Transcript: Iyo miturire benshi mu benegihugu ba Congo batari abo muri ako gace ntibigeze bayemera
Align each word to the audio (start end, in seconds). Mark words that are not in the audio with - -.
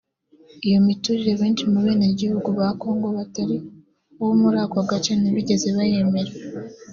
Iyo 0.67 0.77
miturire 0.87 1.33
benshi 1.41 1.63
mu 1.71 1.79
benegihugu 1.85 2.49
ba 2.59 2.67
Congo 2.81 3.07
batari 3.17 3.57
abo 4.19 4.31
muri 4.41 4.57
ako 4.65 4.79
gace 4.89 5.11
ntibigeze 5.15 5.67
bayemera 5.77 6.31